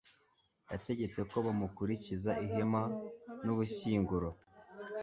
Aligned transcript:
yategetse 0.71 1.19
ko 1.29 1.35
bamukurikiza 1.45 2.31
ihema 2.45 2.81
n'ubushyinguro 3.45 4.29